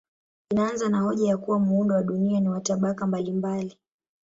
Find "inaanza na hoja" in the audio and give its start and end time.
0.49-1.29